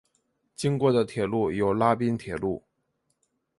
[0.55, 2.63] 经过的铁路有拉滨铁路。